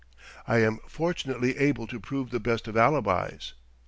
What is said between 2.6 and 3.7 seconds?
of alibis....